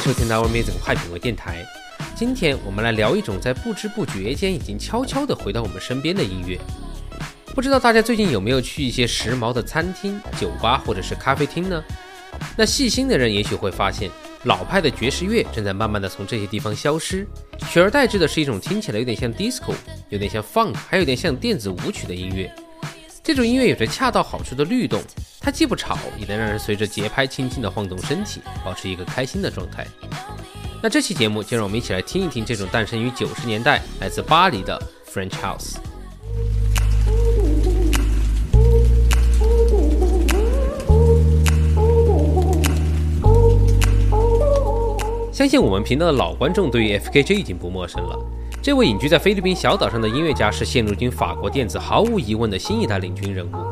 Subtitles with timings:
[0.00, 1.62] 收听 Our Music 快品味电台。
[2.16, 6.58] 今天我们来聊一种在不知不觉间已经悄悄地回到我们身边的音乐。
[7.54, 11.84] 不知道大家最近有没有去一些时髦的餐厅、酒吧或者是咖啡厅呢？
[12.56, 14.10] 那细心的人也许会发现，
[14.44, 17.26] 老派的爵士乐正在慢慢地从这些地方消失，
[17.70, 19.74] 取而代之的是一种听起来有点像 disco、
[20.08, 22.50] 有点像 funk，还有点像电子舞曲的音乐。
[23.22, 25.02] 这种音乐有着恰到好处的律动，
[25.42, 29.86] 它既不吵，也能让人随着节拍轻轻地晃动身体，保持一个开心的状态。
[30.82, 34.78] 那这期节目就让我们一起来听一听这种诞生于九十年代、来自巴黎的
[35.10, 35.76] French House。
[45.32, 48.18] 相信我们频道的老观众对于 FKJ 已经不陌生了。
[48.62, 53.69] 这位隐居在菲律宾小岛上的音乐家是现如今法国电子毫无疑问的新一代领军人物。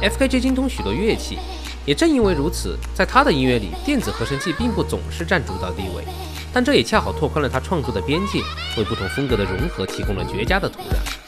[0.00, 1.38] FKJ 精通许多乐器，
[1.84, 6.02] 也正因为如此，在他的音乐里，电子合成器并不总是占主导地位，
[6.52, 8.40] 但这也恰好拓宽了他创作的边界，
[8.78, 11.27] 为不同风格的融合提供了绝佳的土壤。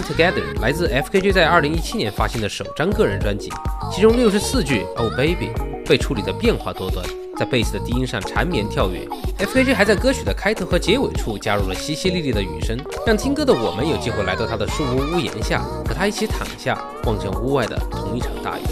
[0.00, 3.50] Together 来自 FKJ 在2017年发行的首张个人专辑，
[3.90, 5.50] 其中六十四句 Oh Baby
[5.86, 7.04] 被处理的变化多端，
[7.36, 9.06] 在贝斯的低音上缠绵跳跃。
[9.38, 18.62] FKJ 还在歌曲的开头和结尾处加入了淅淅沥沥的雨声，让听歌的我们有机会来到他的树屋屋檐下，和他一起躺下，望向屋外的同一场大雨。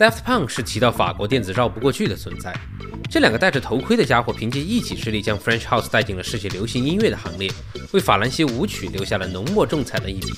[0.00, 2.58] Daft Punk 是提到法国电子绕不过去的存在。
[3.10, 7.52] 这两个戴着头盔的家伙凭借一己之力将 French House 带进了世界流行音乐的行列，
[7.92, 10.32] 为法兰西舞曲留下了浓墨重彩的一笔。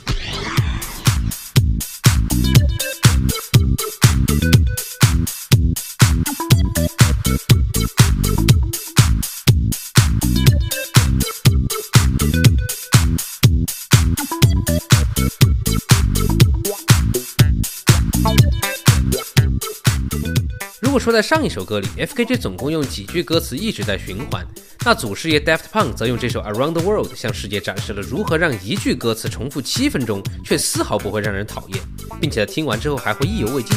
[20.93, 24.47] 果说在上一首歌里，F.K.J 总共用几句歌词一直在循环，
[24.85, 31.83] 那祖师爷 Daft Punk 则用这首 Around the World 向世界展示了如何让一句歌词重复七分钟却丝毫不会让人讨厌，
[32.21, 33.75] 并且在听完之后还会意犹未尽。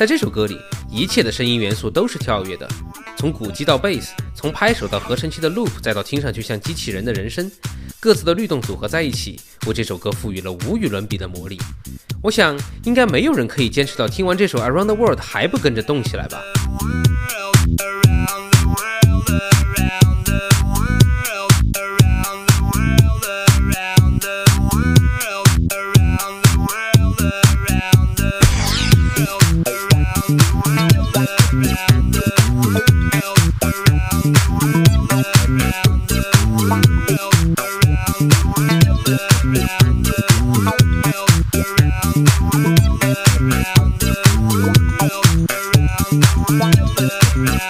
[0.00, 0.58] 在这首歌里，
[0.90, 2.66] 一切的声音元素都是跳跃的，
[3.18, 7.52] 从鼓机到贝斯，从拍手到合成器的 loop，再到听上去像机器人的人声，
[8.00, 11.60] 各自的律动组合在一起，为这首歌赋予了无与伦比的魔力。
[12.22, 16.40] 我想，应该没有人可以坚持到听完这首 Around the World 还不跟着动起来吧。
[46.58, 47.69] 这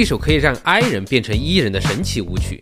[0.00, 2.58] 是一首可以让 I 人变成 E 人的神奇舞曲，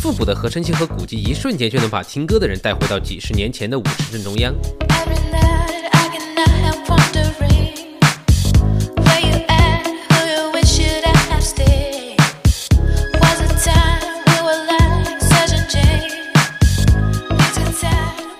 [0.00, 4.54] 复古的合成器和鼓机一瞬间就能把听歌的人带回到几十年前的舞池正中央。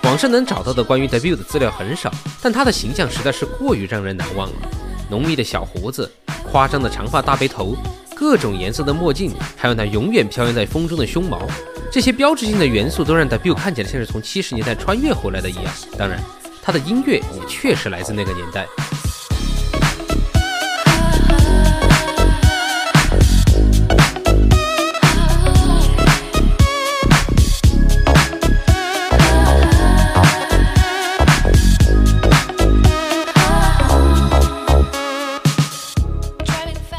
[0.03, 4.71] 网上能找到的关于 Debut 的资料很少，但他的形象实在是过于让人难忘了，
[5.11, 6.11] 浓密的小胡子，
[6.51, 7.77] 夸张的长发大背头。
[8.21, 11.49] 各种颜色的墨镜，还有那永远飘扬在风中的胸毛，
[11.91, 15.73] 这些标志性的元素都让 W 看起来像是从七十年代穿越回来的一样。
[15.97, 16.21] 当然，
[16.61, 18.67] 他的音乐也确实来自那个年代。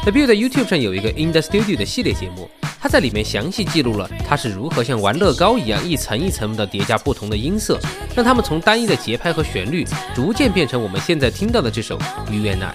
[0.02, 7.78] The Bill 在 YouTube 上有一个 In the Studio 的系列节目，他在里面详细记录了他是如何像玩乐高一样一层一层的叠加不同的音色，
[8.16, 11.96] 让他们从单一的节拍和旋律，逐渐变成我们现在听到的这首
[12.28, 12.74] You and I。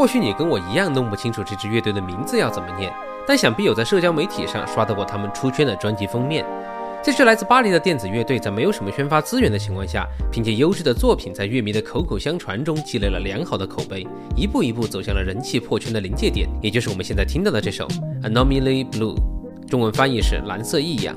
[0.00, 2.90] 或许你跟我一样弄不清楚这支乐队的名字要怎么念，
[3.28, 6.42] 但想必有在社交媒体上刷到过他们出圈的专辑封面。
[7.02, 17.86] 这支来自巴黎的电子乐队，在没有什么宣发资源的情况下，凭借优质的作品，在乐迷的口口相传中积累了良好的口碑，一步一步走向了人气破圈的临界点，也就是我们现在听到的这首
[18.22, 19.14] 《Anomaly Blue》，
[19.68, 21.14] 中文翻译是“蓝色异样”。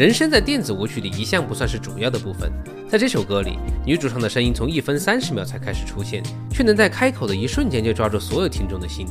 [0.00, 2.50] 人声在电子舞曲里一向不算是主要的部分，
[2.88, 9.06] 在这首歌里，女主唱的声音从一分三十秒才开始出现，却能在开口的一瞬间就抓住所有听众的心。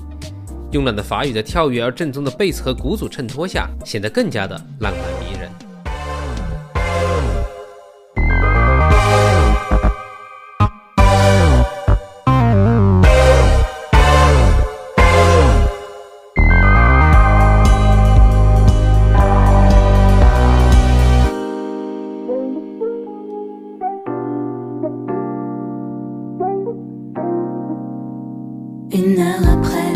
[0.72, 5.39] 慵懒的法语在跳跃而正宗的贝斯和鼓组衬托下，显得更加的浪漫迷人。
[28.92, 29.89] 好，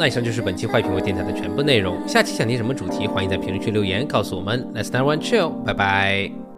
[0.00, 2.08] 那以上就是本期坏品味电台的全部内容。
[2.08, 4.66] 下期想听什么主题，欢迎在评论区留言告诉我们。
[4.74, 6.49] Let's not one chill，拜拜。